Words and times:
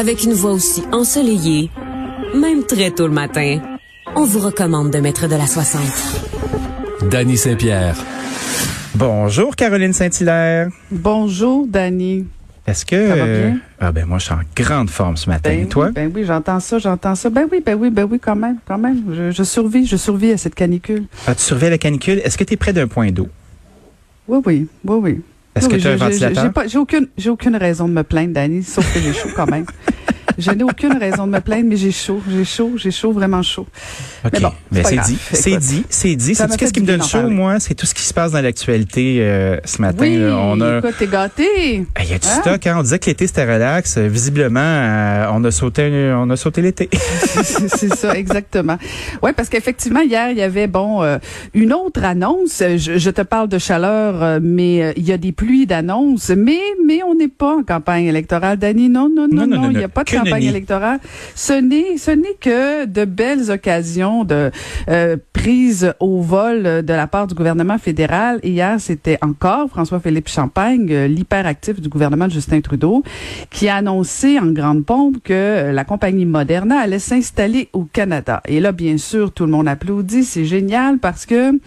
Avec 0.00 0.24
une 0.24 0.32
voix 0.32 0.52
aussi 0.52 0.82
ensoleillée, 0.92 1.70
même 2.34 2.64
très 2.64 2.90
tôt 2.90 3.06
le 3.06 3.12
matin, 3.12 3.58
on 4.16 4.24
vous 4.24 4.38
recommande 4.38 4.90
de 4.90 4.98
mettre 4.98 5.28
de 5.28 5.34
la 5.36 5.46
60. 5.46 5.82
Danny 7.10 7.36
Saint-Pierre. 7.36 7.96
Bonjour 8.94 9.54
Caroline 9.54 9.92
Saint-Hilaire. 9.92 10.68
Bonjour 10.90 11.66
Danny. 11.66 12.24
Est-ce 12.66 12.86
que 12.86 13.08
Ça 13.08 13.14
va 13.14 13.26
bien? 13.26 13.58
ah 13.78 13.92
ben 13.92 14.06
moi 14.06 14.16
je 14.16 14.24
suis 14.24 14.32
en 14.32 14.40
grande 14.56 14.88
forme 14.88 15.18
ce 15.18 15.28
matin. 15.28 15.50
Ben 15.50 15.64
Et 15.64 15.68
toi? 15.68 15.86
oui, 15.88 15.92
ben 15.92 16.10
oui, 16.14 16.24
j'entends 16.26 16.60
ça, 16.60 16.78
j'entends 16.78 17.14
ça. 17.14 17.28
Ben 17.28 17.46
oui, 17.52 17.62
ben 17.64 17.74
oui, 17.78 17.90
ben 17.90 18.06
oui, 18.10 18.18
quand 18.18 18.36
même, 18.36 18.56
quand 18.66 18.78
même. 18.78 19.02
Je, 19.14 19.30
je 19.32 19.42
survis, 19.42 19.84
je 19.84 19.96
survis 19.98 20.32
à 20.32 20.38
cette 20.38 20.54
canicule. 20.54 21.04
Ah, 21.26 21.34
tu 21.34 21.42
surveilles 21.42 21.68
la 21.70 21.78
canicule? 21.78 22.20
Est-ce 22.24 22.38
que 22.38 22.44
tu 22.44 22.54
es 22.54 22.56
près 22.56 22.72
d'un 22.72 22.88
point 22.88 23.10
d'eau? 23.12 23.28
Oui, 24.26 24.38
oui, 24.46 24.66
oui, 24.86 24.96
oui. 25.02 25.20
Est-ce 25.56 25.66
Oui, 25.66 25.70
que 25.72 25.76
oui, 25.76 25.82
tu 25.82 25.88
as 25.88 25.90
un 25.90 25.96
j'ai- 25.96 26.04
ventilateur 26.04 26.44
aucune, 26.78 27.08
raison 27.56 27.88
de 27.88 27.92
me 27.92 28.02
plaindre, 28.02 28.34
Danny, 28.34 28.62
sauf 28.62 28.92
que 28.94 29.00
j'ai 29.00 29.12
chaud 29.12 29.30
quand 29.34 29.46
même. 29.50 29.66
Je 30.40 30.50
n'ai 30.50 30.64
aucune 30.64 30.96
raison 30.98 31.26
de 31.26 31.32
me 31.32 31.40
plaindre, 31.40 31.66
mais 31.68 31.76
j'ai 31.76 31.92
chaud, 31.92 32.20
j'ai 32.28 32.44
chaud, 32.44 32.72
j'ai 32.76 32.90
chaud, 32.90 33.12
vraiment 33.12 33.42
chaud. 33.42 33.66
OK. 34.24 34.32
Mais 34.32 34.40
bon, 34.40 34.52
c'est 34.84 34.96
dit, 34.96 35.18
c'est 35.32 35.56
dit, 35.56 35.84
c'est 35.88 36.16
dit. 36.16 36.34
C'est 36.34 36.56
qu'est-ce 36.56 36.72
qui 36.72 36.80
me 36.80 36.86
donne 36.86 37.02
chaud 37.02 37.28
moi, 37.30 37.60
c'est 37.60 37.74
tout 37.74 37.86
ce 37.86 37.94
qui 37.94 38.02
se 38.02 38.12
passe 38.14 38.32
dans 38.32 38.40
l'actualité 38.40 39.18
euh, 39.20 39.58
ce 39.64 39.80
matin. 39.80 39.98
Oui, 40.00 40.16
là. 40.16 40.36
On 40.36 40.60
a 40.60 40.78
écoute, 40.78 40.94
t'es 40.98 41.06
gâté. 41.06 41.84
Ah, 41.94 42.00
Il 42.04 42.10
y 42.10 42.14
a 42.14 42.18
du 42.18 42.26
Hein? 42.26 42.40
stock, 42.40 42.66
hein? 42.66 42.76
On 42.78 42.82
disait 42.82 42.98
que 42.98 43.06
l'été 43.06 43.26
c'était 43.26 43.44
relax. 43.52 43.98
Visiblement, 43.98 44.60
euh, 44.60 45.26
on 45.32 45.42
a 45.44 45.50
sauté, 45.50 46.12
on 46.16 46.28
a 46.30 46.36
sauté 46.36 46.62
l'été. 46.62 46.88
c'est 47.42 47.94
ça, 47.94 48.14
exactement. 48.16 48.78
Ouais, 49.22 49.32
parce 49.32 49.48
qu'effectivement, 49.48 50.00
hier, 50.00 50.30
il 50.30 50.38
y 50.38 50.42
avait, 50.42 50.66
bon, 50.66 51.02
euh, 51.02 51.18
une 51.54 51.72
autre 51.72 52.04
annonce. 52.04 52.62
Je, 52.76 52.98
je 52.98 53.10
te 53.10 53.22
parle 53.22 53.48
de 53.48 53.58
chaleur, 53.58 54.22
euh, 54.22 54.38
mais 54.42 54.92
il 54.96 55.04
y 55.04 55.12
a 55.12 55.18
des 55.18 55.32
pluies 55.32 55.66
d'annonces. 55.66 56.30
Mais, 56.30 56.58
mais 56.86 57.02
on 57.02 57.14
n'est 57.14 57.28
pas 57.28 57.56
en 57.56 57.62
campagne 57.62 58.06
électorale, 58.06 58.58
Dani. 58.58 58.88
Non, 58.88 59.08
non, 59.14 59.28
non, 59.30 59.46
Non, 59.46 59.70
il 59.70 59.76
n'y 59.78 59.84
a 59.84 59.88
pas 59.88 60.04
de 60.04 60.10
Que 60.10 60.16
campagne 60.30 60.48
électorale. 60.48 61.00
Ce 61.34 61.52
n'est, 61.52 61.96
ce 61.98 62.10
n'est 62.10 62.36
que 62.40 62.86
de 62.86 63.04
belles 63.04 63.50
occasions 63.50 64.24
de 64.24 64.50
euh, 64.88 65.16
prise 65.32 65.92
au 66.00 66.20
vol 66.20 66.66
euh, 66.66 66.82
de 66.82 66.92
la 66.92 67.06
part 67.06 67.26
du 67.26 67.34
gouvernement 67.34 67.78
fédéral. 67.78 68.40
Hier, 68.42 68.80
c'était 68.80 69.18
encore 69.22 69.68
François-Philippe 69.68 70.28
Champagne, 70.28 70.86
euh, 70.90 71.06
l'hyperactif 71.06 71.80
du 71.80 71.88
gouvernement 71.88 72.26
de 72.26 72.32
Justin 72.32 72.60
Trudeau, 72.60 73.02
qui 73.50 73.68
a 73.68 73.76
annoncé 73.76 74.38
en 74.38 74.46
grande 74.46 74.84
pompe 74.84 75.16
que 75.22 75.32
euh, 75.32 75.72
la 75.72 75.84
compagnie 75.84 76.26
Moderna 76.26 76.80
allait 76.80 76.98
s'installer 76.98 77.68
au 77.72 77.84
Canada. 77.84 78.42
Et 78.46 78.60
là, 78.60 78.72
bien 78.72 78.98
sûr, 78.98 79.32
tout 79.32 79.44
le 79.44 79.52
monde 79.52 79.68
applaudit. 79.68 80.24
C'est 80.24 80.44
génial 80.44 80.98
parce 80.98 81.26
que 81.26 81.52
euh, 81.52 81.58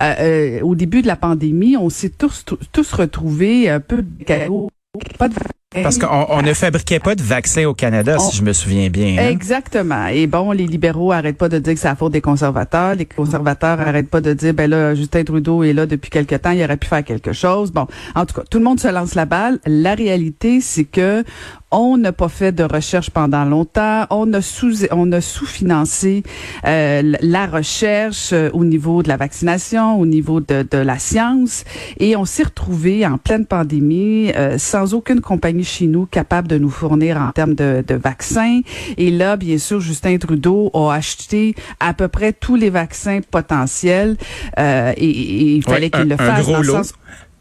euh, 0.00 0.60
au 0.62 0.74
début 0.74 1.02
de 1.02 1.06
la 1.06 1.16
pandémie, 1.16 1.76
on 1.76 1.90
s'est 1.90 2.10
tous, 2.10 2.44
tous 2.72 2.92
retrouvés 2.92 3.68
un 3.68 3.80
peu 3.80 4.02
de 4.02 4.24
chaos. 4.24 4.70
Pas 5.18 5.28
de 5.28 5.34
Parce 5.82 5.98
qu'on 5.98 6.26
on 6.28 6.42
ne 6.42 6.52
fabriquait 6.52 6.98
pas 6.98 7.14
de 7.14 7.22
vaccin 7.22 7.64
au 7.66 7.74
Canada, 7.74 8.16
On- 8.18 8.30
si 8.30 8.36
je 8.36 8.42
me 8.42 8.52
souviens 8.52 8.88
bien. 8.90 9.16
hein. 9.18 9.28
Exactement. 9.30 10.06
Et 10.08 10.26
bon, 10.26 10.52
les 10.52 10.66
libéraux 10.66 11.12
arrêtent 11.12 11.38
pas 11.38 11.48
de 11.48 11.58
dire 11.58 11.74
que 11.74 11.80
c'est 11.80 11.88
la 11.88 11.96
faute 11.96 12.12
des 12.12 12.20
conservateurs. 12.20 12.94
Les 12.94 13.06
conservateurs 13.06 13.80
arrêtent 13.80 14.10
pas 14.10 14.20
de 14.20 14.32
dire, 14.34 14.52
ben 14.54 14.68
là, 14.70 14.94
Justin 14.94 15.24
Trudeau 15.24 15.62
est 15.62 15.72
là 15.72 15.86
depuis 15.86 16.10
quelque 16.10 16.34
temps, 16.34 16.50
il 16.50 16.62
aurait 16.62 16.76
pu 16.76 16.88
faire 16.88 17.04
quelque 17.04 17.32
chose. 17.32 17.72
Bon, 17.72 17.86
en 18.14 18.26
tout 18.26 18.34
cas, 18.34 18.42
tout 18.50 18.58
le 18.58 18.64
monde 18.64 18.80
se 18.80 18.88
lance 18.88 19.14
la 19.14 19.24
balle. 19.24 19.58
La 19.66 19.94
réalité, 19.94 20.60
c'est 20.60 20.84
que 20.84 21.24
on 21.72 21.96
n'a 21.96 22.12
pas 22.12 22.28
fait 22.28 22.52
de 22.52 22.62
recherche 22.64 23.10
pendant 23.10 23.44
longtemps. 23.44 24.06
On 24.10 24.32
a 24.34 24.40
sous, 24.42 24.84
on 24.92 25.10
a 25.12 25.20
sous-financé 25.20 26.22
euh, 26.66 27.14
la 27.20 27.46
recherche 27.46 28.30
euh, 28.32 28.50
au 28.52 28.64
niveau 28.64 29.02
de 29.02 29.08
la 29.08 29.16
vaccination, 29.16 29.98
au 29.98 30.06
niveau 30.06 30.40
de, 30.40 30.66
de 30.70 30.78
la 30.78 30.98
science, 30.98 31.64
et 31.98 32.14
on 32.16 32.24
s'est 32.24 32.44
retrouvé 32.44 33.06
en 33.06 33.18
pleine 33.18 33.46
pandémie 33.46 34.30
euh, 34.36 34.58
sans 34.58 34.94
aucune 34.94 35.20
compagnie 35.20 35.64
chez 35.64 35.86
nous 35.86 36.06
capable 36.06 36.48
de 36.48 36.58
nous 36.58 36.70
fournir 36.70 37.16
en 37.16 37.30
termes 37.32 37.54
de, 37.54 37.82
de 37.86 37.94
vaccins. 37.94 38.60
Et 38.98 39.10
là, 39.10 39.36
bien 39.36 39.58
sûr, 39.58 39.80
Justin 39.80 40.18
Trudeau 40.18 40.70
a 40.74 40.94
acheté 40.94 41.54
à 41.80 41.94
peu 41.94 42.08
près 42.08 42.32
tous 42.32 42.56
les 42.56 42.70
vaccins 42.70 43.20
potentiels, 43.30 44.16
euh, 44.58 44.92
et, 44.96 45.08
et 45.08 45.54
il 45.56 45.62
fallait 45.64 45.82
Ouais, 45.82 45.90
qu'il 45.90 46.08
le 46.08 46.16
fasse. 46.16 46.42
gros 46.42 46.52
dans 46.52 46.60
le 46.60 46.66
lot. 46.66 46.72
sens- 46.74 46.92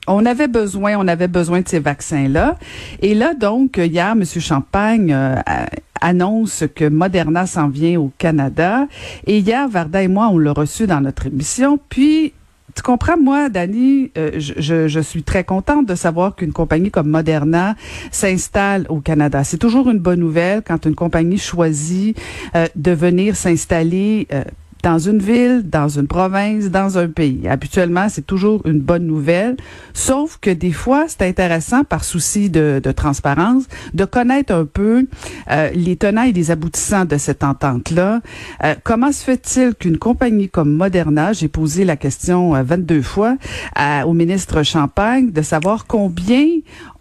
on 0.07 0.25
avait 0.25 0.47
besoin, 0.47 0.97
on 0.97 1.07
avait 1.07 1.28
besoin 1.28 1.62
de 1.62 1.67
ces 1.67 1.79
vaccins-là. 1.79 2.57
Et 3.01 3.13
là, 3.13 3.34
donc, 3.34 3.78
hier, 3.78 4.12
M. 4.12 4.23
Champagne 4.25 5.13
euh, 5.13 5.35
annonce 6.01 6.63
que 6.75 6.85
Moderna 6.85 7.45
s'en 7.45 7.69
vient 7.69 8.00
au 8.00 8.11
Canada. 8.17 8.88
Et 9.28 9.40
hier, 9.40 9.67
Varda 9.69 10.01
et 10.01 10.07
moi, 10.07 10.29
on 10.31 10.38
l'a 10.38 10.53
reçu 10.53 10.88
dans 10.88 11.01
notre 11.01 11.28
émission. 11.28 11.79
Puis, 11.90 12.34
tu 12.75 12.81
comprends, 12.84 13.17
moi, 13.17 13.50
Dani, 13.50 14.11
euh, 14.17 14.31
je, 14.38 14.53
je, 14.57 14.88
je 14.88 15.00
suis 15.00 15.23
très 15.23 15.44
contente 15.44 15.85
de 15.85 15.95
savoir 15.95 16.35
qu'une 16.35 16.53
compagnie 16.53 16.90
comme 16.90 17.09
Moderna 17.09 17.75
s'installe 18.11 18.85
au 18.90 19.01
Canada. 19.01 19.44
C'est 19.44 19.57
toujours 19.57 19.90
une 19.90 20.00
bonne 20.00 20.19
nouvelle 20.19 20.61
quand 20.66 20.85
une 20.85 20.95
compagnie 20.95 21.38
choisit 21.38 22.17
euh, 22.56 22.67
de 22.75 22.91
venir 22.91 23.35
s'installer 23.35 24.28
euh, 24.34 24.44
dans 24.83 24.99
une 24.99 25.19
ville, 25.19 25.63
dans 25.69 25.87
une 25.89 26.07
province, 26.07 26.65
dans 26.65 26.97
un 26.97 27.07
pays. 27.07 27.47
Habituellement, 27.47 28.07
c'est 28.09 28.25
toujours 28.25 28.61
une 28.65 28.79
bonne 28.79 29.05
nouvelle, 29.05 29.57
sauf 29.93 30.37
que 30.41 30.49
des 30.49 30.71
fois, 30.71 31.05
c'est 31.07 31.21
intéressant 31.27 31.83
par 31.83 32.03
souci 32.03 32.49
de, 32.49 32.81
de 32.83 32.91
transparence 32.91 33.65
de 33.93 34.05
connaître 34.05 34.53
un 34.53 34.65
peu 34.65 35.07
euh, 35.51 35.69
les 35.73 35.95
tenants 35.95 36.23
et 36.23 36.31
les 36.31 36.51
aboutissants 36.51 37.05
de 37.05 37.17
cette 37.17 37.43
entente-là. 37.43 38.21
Euh, 38.63 38.75
comment 38.83 39.11
se 39.11 39.23
fait-il 39.23 39.75
qu'une 39.75 39.97
compagnie 39.97 40.49
comme 40.49 40.71
Moderna, 40.73 41.33
j'ai 41.33 41.47
posé 41.47 41.85
la 41.85 41.95
question 41.97 42.55
euh, 42.55 42.63
22 42.63 43.01
fois 43.01 43.37
à- 43.75 44.07
au 44.07 44.13
ministre 44.13 44.63
Champagne, 44.63 45.31
de 45.31 45.41
savoir 45.41 45.85
combien 45.87 46.45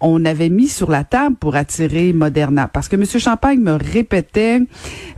on 0.00 0.24
avait 0.24 0.48
mis 0.48 0.68
sur 0.68 0.90
la 0.90 1.04
table 1.04 1.36
pour 1.36 1.56
attirer 1.56 2.12
Moderna? 2.12 2.68
Parce 2.68 2.88
que 2.88 2.96
M. 2.96 3.04
Champagne 3.06 3.60
me 3.60 3.72
répétait 3.72 4.60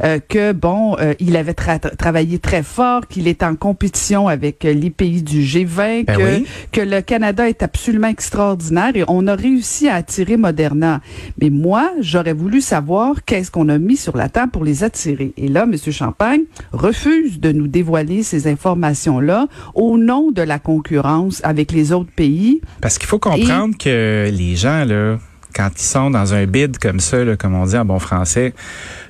euh, 0.05 0.19
que, 0.29 0.53
bon, 0.53 0.97
euh, 1.01 1.15
il 1.21 1.37
avait 1.37 1.53
tra- 1.53 1.79
tra- 1.81 1.97
travaillé 1.97 2.39
très 2.39 2.52
fort, 2.61 3.07
qu'il 3.09 3.27
est 3.27 3.43
en 3.43 3.57
compétition 3.57 4.29
avec 4.29 4.67
euh, 4.67 4.75
les 4.75 4.91
pays 4.91 5.23
du 5.23 5.41
G20, 5.41 6.05
Ben 6.05 6.17
que, 6.17 6.23
oui. 6.23 6.47
que 6.71 6.83
le 6.83 7.01
Canada 7.01 7.49
est 7.49 7.63
absolument 7.63 8.09
extraordinaire 8.09 8.95
et 8.95 9.05
on 9.09 9.27
a 9.27 9.35
réussi 9.35 9.89
à 9.89 9.95
attirer 9.95 10.37
Moderna. 10.37 11.01
Mais 11.41 11.49
moi, 11.49 11.91
j'aurais 12.01 12.35
voulu 12.35 12.61
savoir 12.61 13.25
qu'est-ce 13.25 13.51
qu'on 13.51 13.71
a 13.71 13.79
mis 13.79 13.97
sur 13.97 14.17
la 14.17 14.29
table 14.29 14.53
pour 14.53 14.65
les 14.65 14.85
attirer. 14.85 15.33
Et 15.39 15.49
là, 15.49 15.63
M. 15.63 15.77
Champagne 15.91 16.43
refuse 16.73 17.41
de 17.41 17.53
nous 17.53 17.69
dévoiler 17.69 18.23
ces 18.23 18.49
informations-là 18.49 19.47
au 19.75 19.97
nom 19.97 20.31
de 20.31 20.43
la 20.43 20.59
concurrence 20.59 21.41
avec 21.45 21.73
les 21.73 21.93
autres 21.93 22.13
pays. 22.15 22.61
Parce 22.81 22.99
qu'il 22.99 23.09
faut 23.09 23.19
comprendre 23.19 23.77
que 23.79 24.31
les 24.31 24.57
gens, 24.57 24.85
là, 24.85 25.19
quand 25.53 25.71
ils 25.77 25.83
sont 25.83 26.11
dans 26.11 26.35
un 26.35 26.47
bid 26.47 26.79
comme 26.79 27.01
ça, 27.01 27.25
là, 27.25 27.37
comme 27.37 27.55
on 27.55 27.67
dit 27.67 27.77
en 27.77 27.85
bon 27.85 27.99
français, 27.99 28.55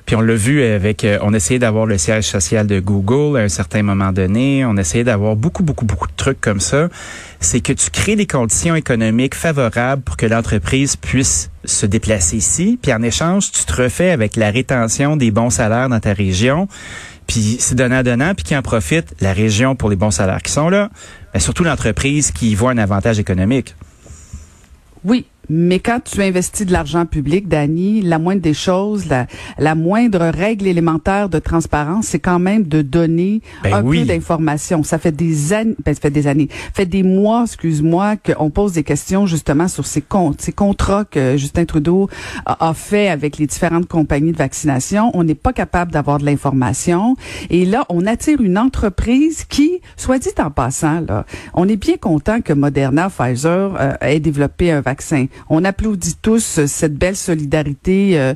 puis 0.05 0.15
on 0.15 0.21
l'a 0.21 0.35
vu 0.35 0.63
avec, 0.63 1.03
euh, 1.03 1.17
on 1.21 1.33
essayait 1.33 1.59
d'avoir 1.59 1.85
le 1.85 1.97
siège 1.97 2.25
social 2.25 2.67
de 2.67 2.79
Google 2.79 3.37
à 3.37 3.43
un 3.43 3.49
certain 3.49 3.83
moment 3.83 4.11
donné, 4.11 4.65
on 4.65 4.75
essayait 4.77 5.03
d'avoir 5.03 5.35
beaucoup, 5.35 5.63
beaucoup, 5.63 5.85
beaucoup 5.85 6.07
de 6.07 6.15
trucs 6.15 6.41
comme 6.41 6.59
ça, 6.59 6.89
c'est 7.39 7.61
que 7.61 7.73
tu 7.73 7.89
crées 7.89 8.15
les 8.15 8.27
conditions 8.27 8.75
économiques 8.75 9.35
favorables 9.35 10.01
pour 10.01 10.17
que 10.17 10.25
l'entreprise 10.25 10.95
puisse 10.95 11.49
se 11.63 11.85
déplacer 11.85 12.37
ici, 12.37 12.77
puis 12.81 12.93
en 12.93 13.01
échange, 13.01 13.51
tu 13.51 13.63
te 13.63 13.81
refais 13.81 14.11
avec 14.11 14.35
la 14.35 14.51
rétention 14.51 15.15
des 15.15 15.31
bons 15.31 15.49
salaires 15.49 15.89
dans 15.89 15.99
ta 15.99 16.13
région, 16.13 16.67
puis 17.27 17.57
c'est 17.59 17.75
donnant-donnant, 17.75 18.35
puis 18.35 18.43
qui 18.43 18.57
en 18.57 18.61
profite, 18.61 19.15
la 19.21 19.33
région 19.33 19.75
pour 19.75 19.89
les 19.89 19.95
bons 19.95 20.11
salaires 20.11 20.41
qui 20.41 20.51
sont 20.51 20.69
là, 20.69 20.89
mais 21.33 21.39
surtout 21.39 21.63
l'entreprise 21.63 22.31
qui 22.31 22.51
y 22.51 22.55
voit 22.55 22.71
un 22.71 22.77
avantage 22.77 23.19
économique. 23.19 23.75
Oui, 25.03 25.25
mais 25.49 25.79
quand 25.79 25.99
tu 26.03 26.21
investis 26.21 26.65
de 26.65 26.71
l'argent 26.71 27.05
public, 27.05 27.47
Dani, 27.47 28.01
la 28.01 28.19
moindre 28.19 28.41
des 28.41 28.53
choses, 28.53 29.07
la, 29.07 29.27
la 29.57 29.75
moindre 29.75 30.31
règle 30.33 30.67
élémentaire 30.67 31.29
de 31.29 31.39
transparence, 31.39 32.07
c'est 32.07 32.19
quand 32.19 32.39
même 32.39 32.63
de 32.63 32.81
donner 32.81 33.41
Ben 33.63 33.73
un 33.73 33.83
oui. 33.83 33.99
peu 33.99 34.05
d'informations. 34.05 34.83
Ça 34.83 34.97
fait 34.97 35.11
des 35.11 35.53
années, 35.53 35.75
ben, 35.85 35.93
ça 35.93 36.01
fait 36.01 36.11
des 36.11 36.27
années, 36.27 36.47
fait 36.73 36.85
des 36.85 37.03
mois, 37.03 37.43
excuse-moi, 37.43 38.15
qu'on 38.17 38.49
pose 38.49 38.73
des 38.73 38.83
questions 38.83 39.25
justement 39.25 39.67
sur 39.67 39.85
ces 39.85 40.01
comptes, 40.01 40.41
ces 40.41 40.53
contrats 40.53 41.05
que 41.05 41.37
Justin 41.37 41.65
Trudeau 41.65 42.09
a, 42.45 42.69
a 42.69 42.73
fait 42.73 43.09
avec 43.09 43.37
les 43.37 43.47
différentes 43.47 43.87
compagnies 43.87 44.31
de 44.31 44.37
vaccination. 44.37 45.11
On 45.13 45.23
n'est 45.23 45.35
pas 45.35 45.53
capable 45.53 45.91
d'avoir 45.91 46.19
de 46.19 46.25
l'information. 46.25 47.15
Et 47.49 47.65
là, 47.65 47.85
on 47.89 48.05
attire 48.05 48.41
une 48.41 48.57
entreprise 48.57 49.45
qui, 49.45 49.81
soit 49.97 50.19
dit 50.19 50.29
en 50.39 50.51
passant, 50.51 51.01
là, 51.01 51.25
on 51.53 51.67
est 51.67 51.75
bien 51.75 51.97
content 51.97 52.41
que 52.41 52.53
Moderna, 52.53 53.09
Pfizer 53.09 53.75
euh, 53.79 53.93
ait 54.01 54.19
développé 54.19 54.71
un 54.71 54.81
vaccin. 54.81 55.25
On 55.49 55.63
applaudit 55.65 56.15
tous 56.21 56.59
euh, 56.59 56.67
cette 56.67 56.95
belle 56.95 57.15
solidarité. 57.15 58.19
euh, 58.19 58.33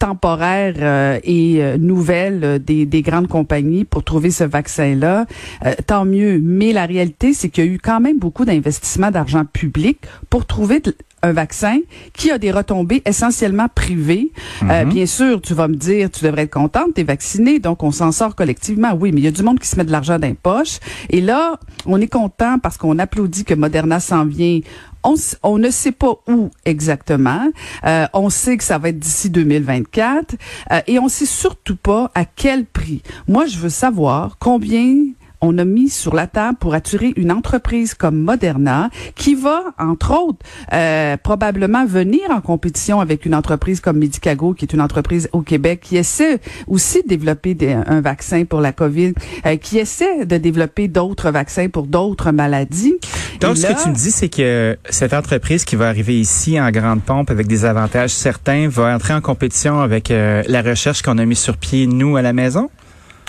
temporaire 0.00 0.74
euh, 0.78 1.18
et 1.24 1.56
euh, 1.60 1.76
nouvelle 1.76 2.44
euh, 2.44 2.58
des, 2.60 2.86
des 2.86 3.02
grandes 3.02 3.26
compagnies 3.26 3.84
pour 3.84 4.04
trouver 4.04 4.30
ce 4.30 4.44
vaccin-là, 4.44 5.26
euh, 5.66 5.74
tant 5.88 6.04
mieux. 6.04 6.38
Mais 6.40 6.72
la 6.72 6.86
réalité, 6.86 7.32
c'est 7.32 7.48
qu'il 7.48 7.64
y 7.64 7.68
a 7.68 7.70
eu 7.72 7.80
quand 7.82 7.98
même 7.98 8.16
beaucoup 8.20 8.44
d'investissements 8.44 9.10
d'argent 9.10 9.44
public 9.44 9.98
pour 10.30 10.46
trouver 10.46 10.78
de- 10.78 10.94
un 11.24 11.32
vaccin 11.32 11.78
qui 12.12 12.30
a 12.30 12.38
des 12.38 12.52
retombées 12.52 13.02
essentiellement 13.04 13.66
privées. 13.74 14.30
Euh, 14.62 14.84
bien 14.84 15.04
sûr, 15.06 15.40
tu 15.42 15.52
vas 15.52 15.66
me 15.66 15.74
dire, 15.74 16.10
tu 16.12 16.24
devrais 16.24 16.42
être 16.42 16.52
contente, 16.52 16.94
t'es 16.94 17.02
vacciné, 17.02 17.58
donc 17.58 17.82
on 17.82 17.90
s'en 17.90 18.12
sort 18.12 18.36
collectivement. 18.36 18.94
Oui, 18.94 19.10
mais 19.10 19.20
il 19.20 19.24
y 19.24 19.26
a 19.26 19.32
du 19.32 19.42
monde 19.42 19.58
qui 19.58 19.66
se 19.66 19.74
met 19.74 19.84
de 19.84 19.90
l'argent 19.90 20.20
dans 20.20 20.28
les 20.28 20.34
poches. 20.34 20.78
Et 21.10 21.20
là, 21.20 21.58
on 21.86 22.00
est 22.00 22.06
content 22.06 22.60
parce 22.62 22.76
qu'on 22.76 23.00
applaudit 23.00 23.44
que 23.44 23.54
Moderna 23.54 23.98
s'en 23.98 24.24
vient 24.26 24.60
On, 25.04 25.14
on 25.42 25.58
ne 25.58 25.70
sait 25.70 25.92
pas 25.92 26.14
où 26.26 26.50
exactement. 26.64 27.48
Euh, 27.84 28.06
on 28.12 28.30
sait 28.30 28.56
que 28.56 28.64
ça 28.64 28.78
va 28.78 28.90
être 28.90 28.98
d'ici 28.98 29.30
2024 29.30 30.34
euh, 30.70 30.80
et 30.86 30.98
on 30.98 31.08
sait 31.08 31.26
surtout 31.26 31.76
pas 31.76 32.10
à 32.14 32.24
quel 32.24 32.64
prix. 32.64 33.02
Moi, 33.26 33.46
je 33.46 33.58
veux 33.58 33.68
savoir 33.68 34.36
combien 34.38 34.94
on 35.40 35.58
a 35.58 35.64
mis 35.64 35.88
sur 35.88 36.14
la 36.14 36.26
table 36.26 36.58
pour 36.58 36.74
attirer 36.74 37.12
une 37.16 37.32
entreprise 37.32 37.94
comme 37.94 38.18
Moderna 38.18 38.90
qui 39.14 39.34
va, 39.34 39.62
entre 39.78 40.12
autres, 40.12 40.38
euh, 40.72 41.16
probablement 41.16 41.86
venir 41.86 42.22
en 42.30 42.40
compétition 42.40 43.00
avec 43.00 43.26
une 43.26 43.34
entreprise 43.34 43.80
comme 43.80 43.98
Medicago, 43.98 44.54
qui 44.54 44.64
est 44.64 44.72
une 44.72 44.80
entreprise 44.80 45.28
au 45.32 45.42
Québec, 45.42 45.80
qui 45.82 45.96
essaie 45.96 46.40
aussi 46.66 47.02
de 47.02 47.08
développer 47.08 47.56
un 47.86 48.00
vaccin 48.00 48.44
pour 48.44 48.60
la 48.60 48.72
COVID, 48.72 49.14
euh, 49.46 49.56
qui 49.56 49.78
essaie 49.78 50.24
de 50.24 50.36
développer 50.36 50.88
d'autres 50.88 51.30
vaccins 51.30 51.68
pour 51.68 51.86
d'autres 51.86 52.30
maladies. 52.30 52.96
Donc, 53.40 53.56
ce 53.56 53.66
que 53.66 53.82
tu 53.82 53.88
me 53.88 53.94
dis, 53.94 54.10
c'est 54.10 54.28
que 54.28 54.76
cette 54.90 55.12
entreprise 55.12 55.64
qui 55.64 55.76
va 55.76 55.88
arriver 55.88 56.18
ici 56.18 56.60
en 56.60 56.70
grande 56.70 57.02
pompe 57.02 57.30
avec 57.30 57.46
des 57.46 57.64
avantages 57.64 58.10
certains 58.10 58.68
va 58.68 58.94
entrer 58.94 59.14
en 59.14 59.20
compétition 59.20 59.80
avec 59.80 60.10
euh, 60.10 60.42
la 60.48 60.62
recherche 60.62 61.02
qu'on 61.02 61.18
a 61.18 61.24
mis 61.24 61.36
sur 61.36 61.56
pied, 61.56 61.86
nous, 61.86 62.16
à 62.16 62.22
la 62.22 62.32
maison? 62.32 62.70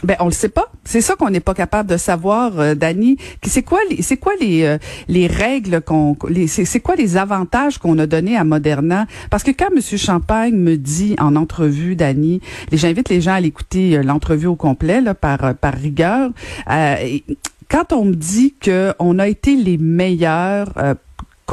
Ben 0.04 0.16
on 0.20 0.26
le 0.26 0.32
sait 0.32 0.50
pas. 0.50 0.72
C'est 0.86 1.02
ça 1.02 1.16
qu'on 1.16 1.30
n'est 1.30 1.40
pas 1.40 1.54
capable 1.54 1.90
de 1.90 1.98
savoir, 1.98 2.60
euh, 2.60 2.76
Dani. 2.76 3.18
C'est 3.46 3.64
quoi 3.64 3.80
c'est 4.00 4.18
quoi 4.18 4.34
les 4.40 4.64
euh, 4.64 4.78
les 5.08 5.28
règles 5.28 5.82
qu'on 5.82 6.16
c'est 6.48 6.80
quoi 6.80 6.96
les 6.96 7.18
avantages 7.18 7.78
qu'on 7.78 7.98
a 8.00 8.06
donnés 8.06 8.38
à 8.38 8.44
Moderna? 8.44 9.08
Parce 9.30 9.44
que 9.44 9.52
quand 9.52 9.70
Monsieur 9.76 9.98
Champagne 9.98 10.56
me 10.56 10.78
dit 10.78 11.16
en 11.20 11.36
entrevue, 11.36 11.96
Dani, 11.96 12.42
j'invite 12.72 13.10
les 13.10 13.20
gens 13.20 13.34
à 13.34 13.42
l'écouter 13.42 13.98
euh, 13.98 14.04
l'entrevue 14.04 14.48
au 14.48 14.56
complet 14.56 15.02
là, 15.02 15.14
par 15.14 15.44
euh, 15.44 15.54
par 15.54 15.74
rigueur. 15.74 16.32
quand 17.70 17.94
on 17.94 18.06
me 18.06 18.16
dit 18.16 18.56
que 18.60 18.94
on 19.00 19.20
a 19.20 19.28
été 19.28 19.56
les 19.56 19.78
meilleurs 19.78 20.74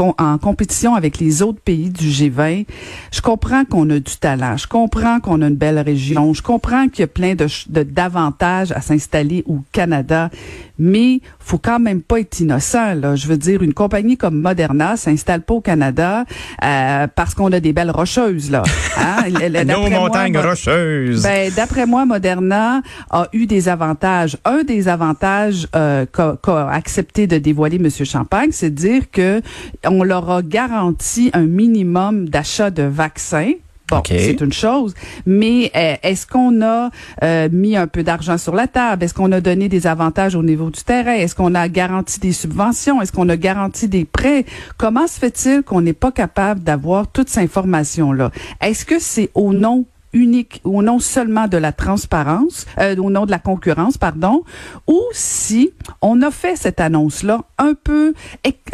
en 0.01 0.39
compétition 0.39 0.95
avec 0.95 1.19
les 1.19 1.43
autres 1.43 1.61
pays 1.61 1.91
du 1.91 2.09
G20, 2.09 2.67
je 3.13 3.21
comprends 3.21 3.65
qu'on 3.65 3.89
a 3.91 3.99
du 3.99 4.17
talent, 4.17 4.57
je 4.57 4.67
comprends 4.67 5.21
qu'on 5.21 5.43
a 5.43 5.49
une 5.49 5.57
belle 5.57 5.79
région, 5.79 6.35
je 6.35 6.43
comprends 6.43 6.89
qu'il 6.89 7.01
y 7.01 7.05
a 7.05 7.09
plein 7.09 7.35
de 7.35 7.47
d'avantages 7.69 8.73
à 8.73 8.81
s'installer 8.81 9.43
au 9.47 9.61
Canada, 9.73 10.31
mais 10.79 11.21
faut 11.39 11.59
quand 11.59 11.79
même 11.79 12.03
pas 12.03 12.21
être 12.21 12.41
innocent. 12.41 12.95
Là. 12.95 13.17
Je 13.17 13.27
veux 13.27 13.37
dire, 13.37 13.63
une 13.63 13.75
compagnie 13.75 14.17
comme 14.17 14.41
Moderna 14.41 14.97
s'installe 14.97 15.43
pas 15.43 15.55
au 15.55 15.61
Canada 15.61 16.25
euh, 16.65 17.07
parce 17.15 17.35
qu'on 17.35 17.53
a 17.53 17.61
des 17.61 17.73
belles 17.73 17.91
rocheuses. 17.91 18.51
là. 18.51 18.63
Hein? 18.99 19.25
Nos 19.65 19.91
montagnes 19.91 20.39
rocheuses. 20.39 21.23
Ben, 21.23 21.51
D'après 21.55 21.87
moi, 21.87 22.05
Moderna 22.05 22.83
a 23.11 23.29
eu 23.33 23.47
des 23.47 23.69
avantages. 23.69 24.37
Un 24.45 24.63
des 24.63 24.89
avantages 24.89 25.69
euh, 25.75 26.07
qu'a 26.07 26.71
accepté 26.71 27.27
de 27.27 27.39
dévoiler 27.39 27.77
M. 27.77 27.89
Champagne, 28.05 28.51
c'est 28.53 28.71
de 28.71 28.75
dire 28.75 29.11
que 29.11 29.41
on 29.85 30.03
leur 30.03 30.31
a 30.31 30.43
garanti 30.43 31.31
un 31.33 31.47
minimum 31.47 32.29
d'achat 32.29 32.71
de 32.71 32.83
vaccins 32.83 33.53
Bon, 33.89 34.03
c'est 34.05 34.41
une 34.41 34.53
chose, 34.53 34.95
mais 35.27 35.71
euh, 35.77 35.95
est-ce 36.03 36.27
qu'on 36.27 36.61
a 36.61 36.91
euh, 37.23 37.49
mis 37.53 37.77
un 37.77 37.87
peu 37.87 38.03
d'argent 38.03 38.37
sur 38.37 38.55
la 38.55 38.67
table? 38.67 39.05
Est-ce 39.05 39.15
qu'on 39.15 39.31
a 39.31 39.41
donné 39.41 39.69
des 39.69 39.87
avantages 39.87 40.35
au 40.35 40.43
niveau 40.43 40.71
du 40.71 40.83
terrain? 40.83 41.13
Est-ce 41.13 41.37
qu'on 41.37 41.55
a 41.55 41.69
garanti 41.69 42.19
des 42.19 42.33
subventions? 42.33 43.01
Est-ce 43.01 43.13
qu'on 43.13 43.29
a 43.29 43.37
garanti 43.37 43.87
des 43.87 44.05
prêts? 44.05 44.45
Comment 44.77 45.07
se 45.07 45.21
fait-il 45.21 45.63
qu'on 45.63 45.83
n'est 45.83 45.93
pas 45.93 46.11
capable 46.11 46.65
d'avoir 46.65 47.07
toute 47.07 47.29
cette 47.29 47.45
information 47.45 48.13
là 48.13 48.33
Est-ce 48.61 48.85
que 48.85 48.99
c'est 48.99 49.31
au 49.35 49.53
nom 49.53 49.87
unique 50.17 50.61
ou 50.65 50.83
non 50.83 50.99
seulement 50.99 51.47
de 51.47 51.59
la 51.59 51.73
transparence, 51.73 52.67
euh, 52.79 52.97
au 52.97 53.11
nom 53.11 53.27
de 53.27 53.31
la 53.31 53.39
concurrence, 53.39 53.99
pardon, 53.99 54.43
ou 54.87 55.01
si 55.13 55.71
on 56.01 56.23
a 56.23 56.31
fait 56.31 56.57
cette 56.57 56.81
annonce-là 56.81 57.43
un 57.59 57.75
peu 57.75 58.15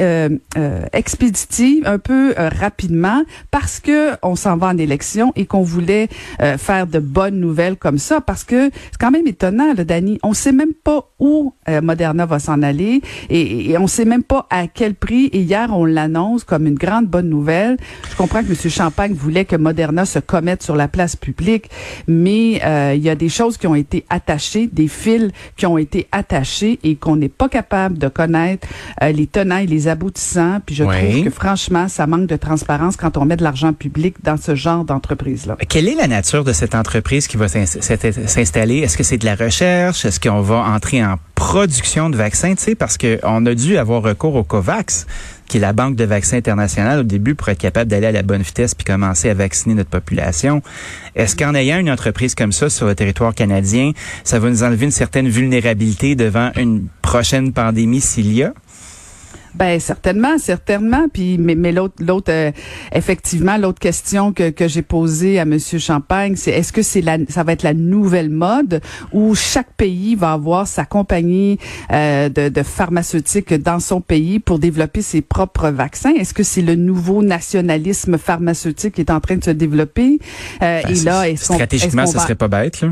euh, 0.01 0.29
euh, 0.57 0.85
expéditive, 0.93 1.83
un 1.87 1.99
peu 1.99 2.35
euh, 2.39 2.49
rapidement, 2.49 3.23
parce 3.51 3.81
que 3.81 4.13
on 4.23 4.37
s'en 4.37 4.57
va 4.57 4.69
en 4.69 4.79
élection 4.79 5.33
et 5.35 5.47
qu'on 5.47 5.63
voulait 5.63 6.09
euh, 6.41 6.57
faire 6.59 6.87
de 6.87 7.01
bonnes 7.01 7.41
nouvelles 7.41 7.77
comme 7.77 7.99
ça, 7.99 8.21
parce 8.21 8.45
que 8.45 8.71
c'est 8.71 8.99
quand 9.01 9.11
même 9.11 9.27
étonnant, 9.27 9.75
là, 9.75 9.85
Dani, 9.85 10.21
on 10.23 10.35
sait 10.35 10.53
même 10.53 10.75
pas 10.85 11.09
où 11.19 11.53
Moderna 11.83 12.27
va 12.27 12.39
s'en 12.39 12.63
aller 12.63 13.01
et, 13.31 13.71
et 13.71 13.79
on 13.79 13.87
sait 13.87 14.05
même 14.05 14.23
pas 14.23 14.47
à 14.51 14.67
quel 14.67 14.95
prix. 14.95 15.27
Et 15.33 15.41
hier, 15.41 15.69
on 15.73 15.85
l'annonce 15.85 16.45
comme 16.45 16.67
une 16.67 16.75
grande 16.75 17.07
bonne 17.07 17.29
nouvelle. 17.29 17.77
Je 18.11 18.17
comprends 18.17 18.43
que 18.43 18.49
M. 18.49 18.71
Champagne 18.71 19.15
voulait 19.15 19.45
que 19.45 19.57
Moderna 19.57 20.05
se 20.05 20.19
commette 20.19 20.63
sur 20.63 20.77
la 20.77 20.89
place 20.89 21.17
publique 21.17 21.32
mais 22.07 22.61
euh, 22.65 22.95
il 22.97 23.03
y 23.03 23.11
a 23.11 23.15
des 23.15 23.29
choses 23.29 23.57
qui 23.57 23.67
ont 23.67 23.75
été 23.75 24.05
attachées, 24.09 24.69
des 24.73 24.89
fils 24.89 25.31
qui 25.57 25.67
ont 25.67 25.79
été 25.79 26.07
attachés 26.13 26.79
et 26.83 26.97
qu'on 26.97 27.17
n'est 27.17 27.29
pas 27.29 27.49
capable 27.49 27.99
de 27.99 28.09
connaître 28.09 28.67
euh, 29.03 29.13
les 29.13 29.27
tenants 29.27 29.59
et 29.59 29.67
les 29.67 29.89
aboutissants. 29.89 30.61
Puis 30.65 30.75
je 30.75 30.85
trouve 30.85 31.25
que 31.25 31.31
franchement, 31.31 31.89
ça 31.89 32.07
manque 32.07 32.27
de 32.27 32.37
transparence 32.37 32.97
quand 32.97 33.17
on 33.17 33.25
met 33.25 33.37
de 33.37 33.43
l'argent 33.43 33.73
public 33.73 34.17
dans 34.23 34.37
ce 34.37 34.55
genre 34.55 34.85
d'entreprise-là. 34.85 35.57
Quelle 35.69 35.89
est 35.89 35.95
la 35.95 36.09
nature 36.09 36.45
de 36.45 36.53
cette 36.53 36.75
entreprise 36.75 37.27
qui 37.27 37.37
va 37.37 37.49
s'installer? 37.49 38.79
Est-ce 38.79 38.97
que 38.97 39.05
c'est 39.05 39.19
de 39.19 39.25
la 39.25 39.35
recherche? 39.35 40.05
Est-ce 40.05 40.21
qu'on 40.21 40.41
va 40.41 40.57
entrer 40.57 41.05
en 41.05 41.17
production 41.35 42.11
de 42.11 42.17
vaccins? 42.17 42.55
Tu 42.55 42.63
sais, 42.63 42.75
parce 42.75 42.99
qu'on 42.99 43.47
a 43.47 43.55
dû 43.55 43.77
avoir 43.77 44.03
recours 44.03 44.35
au 44.35 44.45
COVAX 44.45 45.07
qui 45.49 45.59
est 45.59 45.61
la 45.61 45.73
Banque 45.73 45.97
de 45.97 46.05
vaccins 46.05 46.37
internationale 46.37 47.01
au 47.01 47.03
début 47.03 47.35
pour 47.35 47.49
être 47.49 47.59
capable 47.59 47.91
d'aller 47.91 48.07
à 48.07 48.13
la 48.13 48.23
bonne 48.23 48.43
vitesse 48.43 48.75
puis 48.75 48.85
commencer 48.85 49.29
à 49.29 49.35
vacciner 49.35 49.75
notre 49.75 49.91
population. 49.91 50.63
Est-ce 51.15 51.37
qu'en 51.37 51.55
ayant 51.55 51.79
une 51.79 51.91
entreprise 51.91 52.35
comme 52.35 52.53
ça 52.53 52.71
sur 52.71 52.87
le 52.87 52.95
territoire 52.95 53.35
canadien, 53.35 53.93
ça 54.25 54.39
va 54.39 54.49
nous 54.49 54.63
enlever 54.63 54.87
une 54.87 54.91
certaine 54.91 55.29
vulnérabilité 55.29 56.15
devant 56.15 56.51
une 56.57 56.87
prochaine 57.03 57.53
pandémie 57.53 58.01
s'il 58.01 58.33
y 58.33 58.43
a? 58.43 58.55
Ben 59.55 59.79
certainement, 59.81 60.39
certainement. 60.39 61.07
Puis 61.13 61.39
mais, 61.39 61.55
mais 61.55 61.73
l'autre, 61.73 61.95
l'autre, 62.01 62.33
euh, 62.33 62.51
effectivement, 62.93 63.57
l'autre 63.57 63.79
question 63.79 64.33
que, 64.33 64.51
que 64.51 64.69
j'ai 64.69 64.83
posée 64.83 65.39
à 65.39 65.45
Monsieur 65.45 65.79
Champagne, 65.79 66.37
c'est 66.37 66.53
est-ce 66.53 66.73
que 66.73 66.83
c'est 66.83 67.03
la, 67.03 67.19
ça 67.29 67.43
va 67.43 67.53
être 67.53 67.63
la 67.63 67.75
nouvelle 67.75 68.31
mode 68.31 68.81
où 69.13 69.35
chaque 69.35 69.73
pays 69.77 70.15
va 70.15 70.33
avoir 70.33 70.67
sa 70.67 70.85
compagnie 70.85 71.59
euh, 71.93 72.29
de, 72.29 72.49
de 72.49 72.63
pharmaceutique 72.63 73.53
dans 73.55 73.81
son 73.81 74.01
pays 74.01 74.39
pour 74.39 74.59
développer 74.59 75.03
ses 75.03 75.21
propres 75.21 75.71
vaccins? 75.71 76.15
Est-ce 76.15 76.35
que 76.35 76.43
c'est 76.43 76.63
le 76.63 76.75
nouveau 76.75 77.23
nationalisme 77.23 78.19
pharmaceutique 78.19 78.95
qui 78.95 79.01
est 79.01 79.11
en 79.11 79.21
train 79.21 79.37
de 79.37 79.45
se 79.45 79.51
développer? 79.51 80.19
Euh, 80.63 80.81
ben, 80.83 80.91
Et 80.91 80.95
là, 81.01 81.29
est-ce 81.29 81.45
stratégiquement, 81.45 82.07
ça 82.07 82.21
serait 82.21 82.35
pas 82.35 82.49
bête 82.49 82.81
là 82.81 82.89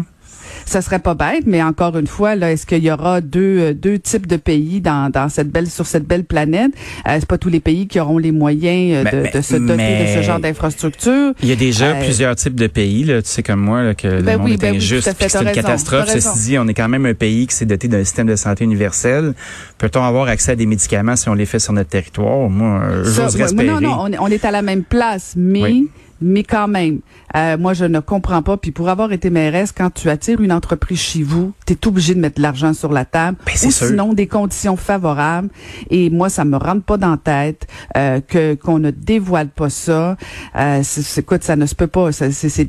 ça 0.70 0.82
serait 0.82 1.00
pas 1.00 1.14
bête, 1.14 1.44
mais 1.46 1.62
encore 1.62 1.98
une 1.98 2.06
fois, 2.06 2.36
là, 2.36 2.52
est-ce 2.52 2.64
qu'il 2.64 2.84
y 2.84 2.90
aura 2.90 3.20
deux, 3.20 3.58
euh, 3.58 3.74
deux 3.74 3.98
types 3.98 4.26
de 4.26 4.36
pays 4.36 4.80
dans, 4.80 5.10
dans 5.10 5.28
cette 5.28 5.50
belle, 5.50 5.68
sur 5.68 5.86
cette 5.86 6.06
belle 6.06 6.24
planète? 6.24 6.72
Euh, 7.08 7.16
c'est 7.18 7.26
pas 7.26 7.38
tous 7.38 7.48
les 7.48 7.60
pays 7.60 7.88
qui 7.88 7.98
auront 7.98 8.18
les 8.18 8.30
moyens 8.30 9.04
euh, 9.06 9.24
de, 9.24 9.36
de, 9.36 9.42
se 9.42 9.56
doter 9.56 10.00
de 10.02 10.06
ce 10.16 10.22
genre 10.22 10.38
d'infrastructure. 10.38 11.32
Il 11.42 11.48
y 11.48 11.52
a 11.52 11.56
déjà 11.56 11.86
euh, 11.86 12.04
plusieurs 12.04 12.36
types 12.36 12.54
de 12.54 12.68
pays, 12.68 13.04
là, 13.04 13.20
tu 13.20 13.28
sais 13.28 13.42
comme 13.42 13.60
moi, 13.60 13.82
là, 13.82 13.94
que 13.94 14.06
le 14.06 14.22
ben 14.22 14.38
monde 14.38 14.50
est 14.50 14.60
ben 14.60 14.76
injuste, 14.76 15.12
c'est 15.18 15.42
une 15.42 15.52
catastrophe. 15.52 16.08
Ceci 16.08 16.38
dit, 16.38 16.58
on 16.58 16.68
est 16.68 16.74
quand 16.74 16.88
même 16.88 17.06
un 17.06 17.14
pays 17.14 17.46
qui 17.46 17.56
s'est 17.56 17.66
doté 17.66 17.88
d'un 17.88 18.04
système 18.04 18.28
de 18.28 18.36
santé 18.36 18.64
universel. 18.64 19.34
Peut-on 19.78 20.04
avoir 20.04 20.28
accès 20.28 20.52
à 20.52 20.56
des 20.56 20.66
médicaments 20.66 21.16
si 21.16 21.28
on 21.28 21.34
les 21.34 21.46
fait 21.46 21.58
sur 21.58 21.72
notre 21.72 21.90
territoire? 21.90 22.48
Moi, 22.48 23.02
j'ose 23.04 23.40
espérer. 23.40 23.66
Non, 23.66 23.80
non, 23.80 24.06
on 24.20 24.26
est, 24.28 24.44
à 24.44 24.50
la 24.50 24.62
même 24.62 24.84
place, 24.84 25.34
mais 25.36 25.82
mais 26.20 26.42
quand 26.42 26.68
même, 26.68 27.00
euh, 27.36 27.56
moi, 27.56 27.74
je 27.74 27.84
ne 27.84 28.00
comprends 28.00 28.42
pas. 28.42 28.56
Puis 28.56 28.70
pour 28.70 28.88
avoir 28.88 29.12
été 29.12 29.30
mairesse, 29.30 29.72
quand 29.72 29.90
tu 29.90 30.08
attires 30.10 30.40
une 30.40 30.52
entreprise 30.52 30.98
chez 30.98 31.22
vous, 31.22 31.52
tu 31.66 31.72
es 31.72 31.86
obligé 31.86 32.14
de 32.14 32.20
mettre 32.20 32.36
de 32.36 32.42
l'argent 32.42 32.74
sur 32.74 32.92
la 32.92 33.04
table. 33.04 33.38
Ben, 33.46 33.68
ou 33.68 33.70
sinon, 33.70 34.12
des 34.12 34.26
conditions 34.26 34.76
favorables. 34.76 35.48
Et 35.90 36.10
moi, 36.10 36.28
ça 36.28 36.44
me 36.44 36.56
rentre 36.56 36.82
pas 36.82 36.96
dans 36.96 37.12
la 37.12 37.16
tête 37.16 37.66
euh, 37.96 38.20
que 38.20 38.54
qu'on 38.54 38.78
ne 38.78 38.90
dévoile 38.90 39.48
pas 39.48 39.70
ça. 39.70 40.16
Euh, 40.56 40.82
écoute, 41.16 41.42
ça 41.42 41.56
ne 41.56 41.66
se 41.66 41.74
peut 41.74 41.86
pas. 41.86 42.12
C'est 42.12 42.30
c'est 42.32 42.64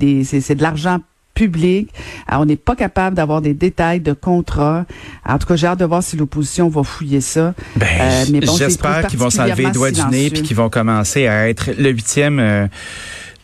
de 0.55 0.61
l'argent 0.61 0.99
public. 1.33 1.89
on 2.29 2.45
n'est 2.45 2.55
pas 2.57 2.75
capable 2.75 3.15
d'avoir 3.15 3.41
des 3.41 3.53
détails 3.53 4.01
de 4.01 4.13
contrat. 4.13 4.85
En 5.25 5.37
tout 5.37 5.47
cas, 5.47 5.55
j'ai 5.55 5.67
hâte 5.67 5.79
de 5.79 5.85
voir 5.85 6.03
si 6.03 6.17
l'opposition 6.17 6.67
va 6.69 6.83
fouiller 6.83 7.21
ça. 7.21 7.53
Ben, 7.75 7.87
euh, 7.99 8.39
bon, 8.45 8.55
j'espère 8.57 9.07
qu'ils 9.07 9.19
vont 9.19 9.29
s'enlever 9.29 9.65
les 9.65 9.71
doigts 9.71 9.91
du 9.91 10.05
nez 10.11 10.29
puis 10.29 10.41
qu'ils 10.43 10.57
vont 10.57 10.69
commencer 10.69 11.27
à 11.27 11.49
être 11.49 11.71
le 11.77 11.89
huitième 11.89 12.69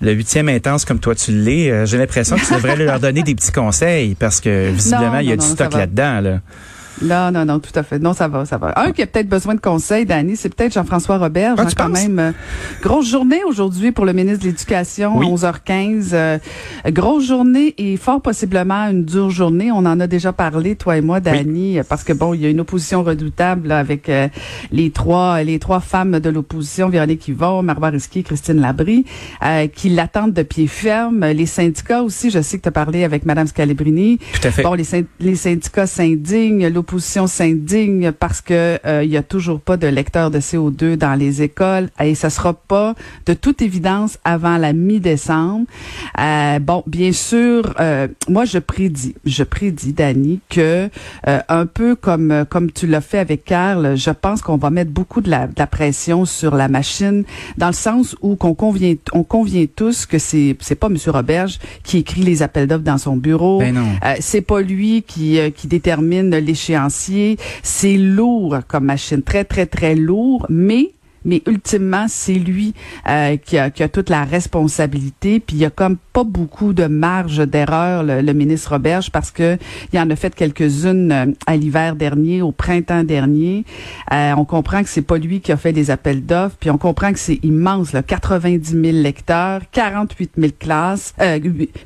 le 0.01 0.11
huitième 0.11 0.49
intense 0.49 0.85
comme 0.85 0.99
toi 0.99 1.15
tu 1.15 1.31
l'es, 1.31 1.71
euh, 1.71 1.85
j'ai 1.85 1.97
l'impression 1.97 2.35
que 2.35 2.45
tu 2.45 2.53
devrais 2.53 2.75
leur 2.85 2.99
donner 2.99 3.23
des 3.23 3.35
petits 3.35 3.51
conseils 3.51 4.15
parce 4.15 4.39
que 4.39 4.69
visiblement, 4.69 5.19
il 5.19 5.29
y 5.29 5.31
a 5.31 5.37
du 5.37 5.45
stock 5.45 5.73
là-dedans. 5.73 6.21
Là. 6.21 6.39
Non, 7.01 7.31
non, 7.31 7.45
non, 7.45 7.59
tout 7.59 7.71
à 7.75 7.83
fait. 7.83 7.99
Non, 7.99 8.13
ça 8.13 8.27
va, 8.27 8.45
ça 8.45 8.57
va. 8.57 8.73
Un 8.77 8.91
qui 8.91 9.01
a 9.03 9.07
peut-être 9.07 9.29
besoin 9.29 9.55
de 9.55 9.59
conseils, 9.59 10.05
Dani, 10.05 10.35
c'est 10.35 10.53
peut-être 10.53 10.73
Jean-François 10.73 11.17
Robert. 11.17 11.55
Ah, 11.57 11.65
quand 11.75 11.89
même. 11.89 12.19
Euh, 12.19 12.31
grosse 12.81 13.07
journée 13.07 13.43
aujourd'hui 13.43 13.91
pour 13.91 14.05
le 14.05 14.13
ministre 14.13 14.43
de 14.43 14.45
l'Éducation, 14.49 15.19
11h15. 15.21 16.09
Euh, 16.13 16.37
grosse 16.87 17.25
journée 17.25 17.75
et 17.77 17.97
fort 17.97 18.21
possiblement 18.21 18.87
une 18.89 19.05
dure 19.05 19.29
journée. 19.29 19.71
On 19.71 19.77
en 19.79 19.99
a 19.99 20.07
déjà 20.07 20.33
parlé, 20.33 20.75
toi 20.75 20.97
et 20.97 21.01
moi, 21.01 21.19
Dani, 21.19 21.79
parce 21.87 22.03
que 22.03 22.13
bon, 22.13 22.33
il 22.33 22.41
y 22.41 22.45
a 22.45 22.49
une 22.49 22.61
opposition 22.61 23.03
redoutable 23.03 23.71
avec 23.71 24.09
euh, 24.09 24.27
les 24.71 24.89
trois 24.89 25.43
les 25.43 25.59
trois 25.59 25.79
femmes 25.79 26.19
de 26.19 26.29
l'opposition, 26.29 26.89
Véronique 26.89 27.27
Yvon, 27.27 27.61
Marois 27.61 27.89
Risky, 27.89 28.23
Christine 28.23 28.59
Labrie, 28.59 29.05
qui 29.75 29.89
l'attendent 29.89 30.33
de 30.33 30.43
pied 30.43 30.67
ferme. 30.67 31.25
Les 31.25 31.45
syndicats 31.45 32.01
aussi, 32.01 32.31
je 32.31 32.41
sais 32.41 32.57
que 32.57 32.63
tu 32.63 32.69
as 32.69 32.71
parlé 32.71 33.03
avec 33.03 33.25
Mme 33.25 33.47
Scalabrini. 33.47 34.17
Tout 34.17 34.47
à 34.47 34.51
fait. 34.51 34.63
Bon, 34.63 34.73
les, 34.73 34.85
les 35.19 35.35
syndicats 35.35 35.87
s'indignent, 35.87 36.67
l'opposition 36.87 37.27
s'indigne 37.27 38.13
parce 38.13 38.39
que 38.39 38.79
euh, 38.85 39.03
il 39.03 39.09
y 39.09 39.17
a 39.17 39.23
toujours 39.23 39.59
pas 39.59 39.75
de 39.75 39.87
lecteur 39.87 40.31
de 40.31 40.39
CO2 40.39 40.95
dans 40.95 41.15
les 41.15 41.41
écoles 41.41 41.89
et 41.99 42.15
ça 42.15 42.29
sera 42.29 42.53
pas 42.53 42.95
de 43.25 43.33
toute 43.33 43.61
évidence 43.61 44.17
avant 44.23 44.57
la 44.57 44.71
mi-décembre. 44.71 45.65
Euh, 46.17 46.59
bon, 46.59 46.83
bien 46.87 47.11
sûr, 47.11 47.73
euh, 47.81 48.07
moi 48.29 48.45
je 48.45 48.59
prédis, 48.59 49.15
je 49.25 49.43
prédis, 49.43 49.91
Dani, 49.91 50.39
que 50.49 50.89
euh, 51.27 51.39
un 51.49 51.65
peu 51.65 51.95
comme 51.95 52.45
comme 52.49 52.71
tu 52.71 52.87
l'as 52.87 53.01
fait 53.01 53.19
avec 53.19 53.43
Carl, 53.43 53.97
je 53.97 54.11
pense 54.11 54.41
qu'on 54.41 54.57
va 54.57 54.69
mettre 54.69 54.91
beaucoup 54.91 55.19
de 55.19 55.29
la, 55.29 55.47
de 55.47 55.53
la 55.57 55.67
pression 55.67 56.23
sur 56.23 56.55
la 56.55 56.69
machine 56.69 57.25
dans 57.57 57.67
le 57.67 57.73
sens 57.73 58.15
où 58.21 58.37
qu'on 58.37 58.53
convient, 58.53 58.95
on 59.11 59.23
convient 59.23 59.65
tous 59.75 60.05
que 60.05 60.19
c'est 60.19 60.55
c'est 60.61 60.75
pas 60.75 60.87
Monsieur 60.87 61.11
Roberge 61.11 61.59
qui 61.83 61.97
écrit 61.97 62.21
les 62.21 62.43
appels 62.43 62.67
d'offres 62.67 62.83
dans 62.83 62.97
son 62.97 63.17
bureau. 63.17 63.59
Ben 63.59 63.75
non. 63.75 63.87
Euh, 64.05 64.15
c'est 64.21 64.41
pas 64.41 64.61
lui 64.61 65.03
qui 65.03 65.37
euh, 65.37 65.49
qui 65.49 65.67
détermine 65.67 66.37
C'est 67.63 67.97
lourd 67.97 68.59
comme 68.67 68.85
machine, 68.85 69.21
très 69.21 69.43
très 69.43 69.65
très 69.65 69.95
lourd, 69.95 70.45
mais 70.49 70.93
mais 71.27 71.43
ultimement, 71.45 72.05
c'est 72.07 72.33
lui 72.33 72.73
euh, 73.07 73.37
qui, 73.37 73.57
a, 73.57 73.69
qui 73.69 73.83
a 73.83 73.89
toute 73.89 74.09
la 74.09 74.23
responsabilité. 74.23 75.39
Puis 75.39 75.57
il 75.57 75.59
y 75.59 75.65
a 75.65 75.69
comme 75.69 75.97
pas 76.13 76.23
beaucoup 76.23 76.73
de 76.73 76.85
marge 76.85 77.45
d'erreur, 77.45 78.03
le, 78.03 78.21
le 78.21 78.33
ministre 78.33 78.71
Roberge, 78.71 79.11
parce 79.11 79.29
que 79.29 79.57
il 79.93 79.99
en 79.99 80.09
a 80.09 80.15
fait 80.15 80.33
quelques-unes 80.33 81.11
euh, 81.11 81.25
à 81.45 81.57
l'hiver 81.57 81.95
dernier, 81.95 82.41
au 82.41 82.51
printemps 82.51 83.03
dernier. 83.03 83.65
Euh, 84.13 84.33
on 84.37 84.45
comprend 84.45 84.81
que 84.81 84.89
c'est 84.89 85.01
pas 85.01 85.17
lui 85.17 85.41
qui 85.41 85.51
a 85.51 85.57
fait 85.57 85.73
les 85.73 85.91
appels 85.91 86.25
d'offres, 86.25 86.55
puis 86.59 86.69
on 86.69 86.77
comprend 86.77 87.11
que 87.11 87.19
c'est 87.19 87.39
immense, 87.43 87.91
là, 87.91 88.01
90 88.01 88.69
000 88.71 88.83
lecteurs, 88.93 89.61
48 89.71 90.31
000 90.37 90.51
classes, 90.57 91.13
euh, 91.21 91.39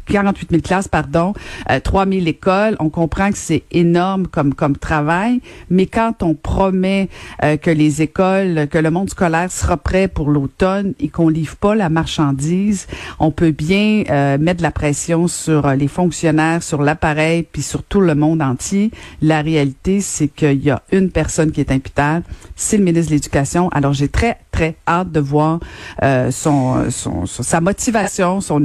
48 0.05 0.51
000 0.51 0.62
classes, 0.62 0.88
pardon, 0.88 1.33
euh, 1.71 1.79
3 1.79 2.05
000 2.05 2.25
écoles. 2.27 2.75
On 2.79 2.89
comprend 2.89 3.31
que 3.31 3.38
c'est 3.38 3.63
énorme 3.71 4.27
comme 4.27 4.53
comme 4.53 4.77
travail, 4.77 5.41
mais 5.69 5.88
quand 5.88 6.21
on 6.21 6.36
promet 6.36 7.10
euh, 7.43 7.57
que 7.57 7.71
les 7.71 8.03
écoles, 8.03 8.67
que 8.69 8.77
le 8.77 8.91
monde 8.91 9.10
scolaire 9.10 9.30
sera 9.50 9.77
prêt 9.77 10.07
pour 10.07 10.29
l'automne 10.29 10.93
et 11.00 11.09
qu'on 11.09 11.29
livre 11.29 11.55
pas 11.55 11.75
la 11.75 11.89
marchandise, 11.89 12.88
on 13.19 13.31
peut 13.31 13.51
bien 13.51 14.03
euh, 14.09 14.38
mettre 14.38 14.63
la 14.63 14.71
pression 14.71 15.27
sur 15.27 15.65
euh, 15.65 15.75
les 15.75 15.88
fonctionnaires, 15.88 16.63
sur 16.63 16.81
l'appareil, 16.81 17.43
puis 17.43 17.61
sur 17.61 17.83
tout 17.83 18.01
le 18.01 18.15
monde 18.15 18.41
entier. 18.41 18.91
La 19.21 19.41
réalité, 19.41 20.01
c'est 20.01 20.27
qu'il 20.27 20.63
y 20.63 20.69
a 20.69 20.81
une 20.91 21.09
personne 21.11 21.51
qui 21.51 21.61
est 21.61 21.71
imputable, 21.71 22.25
c'est 22.55 22.77
le 22.77 22.83
ministre 22.83 23.09
de 23.09 23.15
l'Éducation. 23.15 23.69
Alors 23.69 23.93
j'ai 23.93 24.07
très 24.07 24.38
très 24.51 24.75
hâte 24.88 25.12
de 25.12 25.20
voir 25.20 25.60
euh, 26.03 26.29
son, 26.31 26.89
son, 26.91 27.25
son- 27.25 27.43
sa 27.43 27.62
motivation, 27.62 28.41
son 28.41 28.62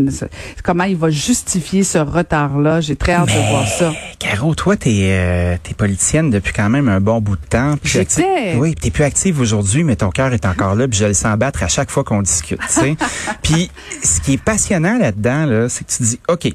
comment 0.63 0.85
il 0.85 0.97
va 0.97 1.11
justifier 1.11 1.85
ce 1.85 1.99
retard-là. 1.99 2.81
J'ai 2.81 2.97
très 2.97 3.13
hâte 3.13 3.29
de 3.29 3.51
voir 3.51 3.67
ça. 3.67 3.93
Caro, 4.19 4.55
toi, 4.55 4.77
t'es 4.77 5.11
euh, 5.13 5.57
t'es 5.63 5.75
politicienne 5.75 6.31
depuis 6.31 6.53
quand 6.53 6.69
même 6.69 6.89
un 6.89 7.01
bon 7.01 7.21
bout 7.21 7.37
de 7.37 7.47
temps. 7.47 7.75
J'étais. 7.83 8.55
Oui, 8.57 8.75
t'es 8.75 8.91
plus 8.91 9.05
active 9.05 9.41
aujourd'hui, 9.41 9.85
mais 9.85 9.97
ton 9.97 10.11
cœur 10.11 10.33
est 10.33 10.45
encore 10.47 10.75
là, 10.75 10.89
puis 10.89 10.99
je 10.99 11.07
le 11.07 11.15
sens 11.15 11.37
battre 11.37 11.63
à 11.63 11.69
chaque 11.69 11.91
fois 11.91 12.05
qu'on 12.05 12.23
discute. 12.23 12.61
tu 12.61 12.73
sais. 12.73 12.97
puis 13.43 13.71
ce 14.03 14.21
qui 14.21 14.35
est 14.35 14.43
passionnant 14.43 14.99
là-dedans, 14.99 15.47
là, 15.47 15.69
c'est 15.69 15.85
que 15.87 15.93
tu 15.93 16.03
dis, 16.03 16.21
OK, 16.29 16.49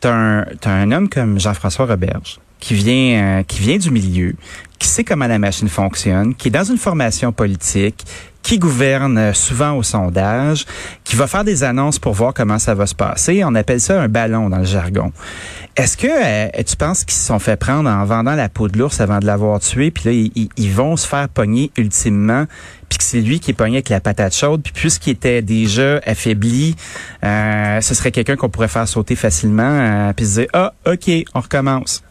t'as 0.00 0.12
un, 0.12 0.44
t'as 0.60 0.70
un 0.72 0.90
homme 0.92 1.08
comme 1.08 1.38
Jean-François 1.38 1.86
Roberge 1.86 2.38
qui 2.62 2.74
vient, 2.74 3.40
euh, 3.40 3.42
qui 3.42 3.60
vient 3.60 3.76
du 3.76 3.90
milieu, 3.90 4.36
qui 4.78 4.86
sait 4.86 5.02
comment 5.02 5.26
la 5.26 5.40
machine 5.40 5.68
fonctionne, 5.68 6.32
qui 6.36 6.46
est 6.46 6.52
dans 6.52 6.62
une 6.62 6.78
formation 6.78 7.32
politique, 7.32 8.04
qui 8.40 8.60
gouverne 8.60 9.18
euh, 9.18 9.32
souvent 9.32 9.72
au 9.72 9.82
sondage, 9.82 10.64
qui 11.02 11.16
va 11.16 11.26
faire 11.26 11.42
des 11.42 11.64
annonces 11.64 11.98
pour 11.98 12.12
voir 12.12 12.32
comment 12.32 12.60
ça 12.60 12.74
va 12.74 12.86
se 12.86 12.94
passer. 12.94 13.42
On 13.44 13.56
appelle 13.56 13.80
ça 13.80 14.00
un 14.00 14.06
ballon 14.06 14.48
dans 14.48 14.58
le 14.58 14.64
jargon. 14.64 15.12
Est-ce 15.76 15.96
que 15.96 16.06
euh, 16.06 16.62
tu 16.64 16.76
penses 16.76 17.02
qu'ils 17.02 17.14
se 17.14 17.26
sont 17.26 17.40
fait 17.40 17.56
prendre 17.56 17.90
en 17.90 18.04
vendant 18.04 18.36
la 18.36 18.48
peau 18.48 18.68
de 18.68 18.78
l'ours 18.78 19.00
avant 19.00 19.18
de 19.18 19.26
l'avoir 19.26 19.58
tué, 19.58 19.90
puis 19.90 20.04
là, 20.04 20.48
ils, 20.56 20.70
vont 20.70 20.96
se 20.96 21.08
faire 21.08 21.28
pogner 21.28 21.72
ultimement, 21.76 22.44
puis 22.88 22.98
que 22.98 23.04
c'est 23.04 23.20
lui 23.20 23.40
qui 23.40 23.50
est 23.50 23.54
pogné 23.54 23.78
avec 23.78 23.88
la 23.88 24.00
patate 24.00 24.36
chaude, 24.36 24.62
puis 24.62 24.72
puisqu'il 24.72 25.10
était 25.10 25.42
déjà 25.42 25.98
affaibli, 26.06 26.76
ce 27.22 27.80
serait 27.94 28.12
quelqu'un 28.12 28.36
qu'on 28.36 28.50
pourrait 28.50 28.68
faire 28.68 28.86
sauter 28.86 29.16
facilement, 29.16 30.12
puis 30.14 30.26
se 30.26 30.40
dire, 30.40 30.48
ah, 30.52 30.74
OK, 30.86 31.10
on 31.34 31.40
recommence. 31.40 32.04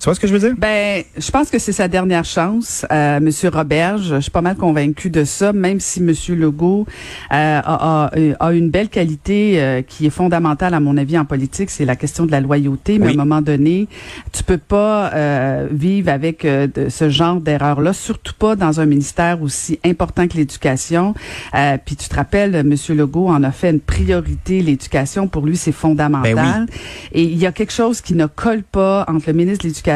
Tu 0.00 0.04
vois 0.04 0.14
ce 0.14 0.20
que 0.20 0.28
je 0.28 0.32
veux 0.32 0.38
dire? 0.38 0.54
Ben, 0.56 1.02
je 1.16 1.28
pense 1.32 1.50
que 1.50 1.58
c'est 1.58 1.72
sa 1.72 1.88
dernière 1.88 2.24
chance, 2.24 2.86
euh, 2.92 3.18
Monsieur 3.18 3.48
Roberge. 3.48 4.14
Je 4.14 4.20
suis 4.20 4.30
pas 4.30 4.42
mal 4.42 4.54
convaincu 4.54 5.10
de 5.10 5.24
ça, 5.24 5.52
même 5.52 5.80
si 5.80 6.00
Monsieur 6.00 6.36
Legault 6.36 6.86
euh, 7.32 7.34
a, 7.34 8.04
a- 8.06 8.16
euh, 8.16 8.32
a 8.38 8.52
une 8.52 8.70
belle 8.70 8.90
qualité 8.90 9.60
euh, 9.60 9.82
qui 9.82 10.06
est 10.06 10.10
fondamentale 10.10 10.74
à 10.74 10.78
mon 10.78 10.96
avis 10.96 11.18
en 11.18 11.24
politique, 11.24 11.68
c'est 11.70 11.84
la 11.84 11.96
question 11.96 12.26
de 12.26 12.30
la 12.30 12.40
loyauté. 12.40 13.00
Mais 13.00 13.06
Oui. 13.06 13.10
à 13.10 13.14
un 13.14 13.24
moment 13.24 13.42
donné, 13.42 13.88
tu 14.32 14.44
peux 14.44 14.56
pas 14.58 15.10
euh, 15.14 15.66
vivre 15.72 16.10
avec 16.12 16.44
euh, 16.44 16.68
de, 16.72 16.88
ce 16.90 17.08
genre 17.10 17.40
d'erreur-là, 17.40 17.92
surtout 17.92 18.34
pas 18.38 18.54
dans 18.54 18.78
un 18.78 18.86
ministère 18.86 19.42
aussi 19.42 19.80
important 19.84 20.28
que 20.28 20.36
l'éducation. 20.36 21.12
Euh, 21.56 21.76
Puis 21.84 21.96
tu 21.96 22.08
te 22.08 22.14
rappelles, 22.14 22.62
Monsieur 22.64 22.94
Legault 22.94 23.26
en 23.30 23.42
a 23.42 23.50
fait 23.50 23.70
une 23.70 23.80
priorité. 23.80 24.62
L'éducation 24.62 25.26
pour 25.26 25.44
lui 25.44 25.56
c'est 25.56 25.72
fondamental. 25.72 26.34
Ben 26.36 26.66
Et 27.10 27.24
il 27.24 27.36
y 27.38 27.46
a 27.46 27.50
quelque 27.52 27.72
chose 27.72 28.00
qui 28.00 28.14
ne 28.14 28.26
colle 28.26 28.62
pas 28.62 29.04
entre 29.08 29.24
le 29.26 29.32
ministre 29.32 29.64
de 29.64 29.68
l'Éducation 29.70 29.87